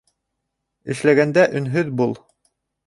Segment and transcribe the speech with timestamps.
[0.95, 2.21] Эшләгәндә өнһөҙ бул.